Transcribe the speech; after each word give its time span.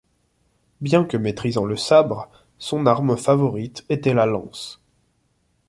Bien 0.79 1.05
que 1.05 1.15
maitrisant 1.15 1.63
le 1.65 1.77
sabre, 1.77 2.27
son 2.57 2.87
arme 2.87 3.17
favorite 3.17 3.85
était 3.87 4.15
la 4.15 4.25
lance. 4.25 4.81